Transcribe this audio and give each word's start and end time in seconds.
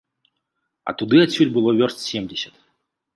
А 0.91 0.95
туды 1.01 1.21
адсюль 1.25 1.51
было 1.57 1.69
вёрст 1.81 1.99
семдзесят. 2.09 2.55